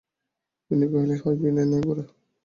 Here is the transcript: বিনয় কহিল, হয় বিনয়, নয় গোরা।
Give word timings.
বিনয় 0.71 0.87
কহিল, 0.91 1.11
হয় 1.21 1.37
বিনয়, 1.41 1.67
নয় 1.71 1.83
গোরা। 1.87 2.03